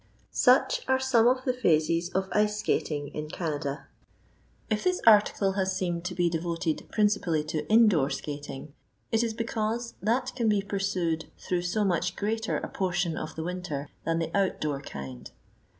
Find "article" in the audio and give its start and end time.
5.05-5.51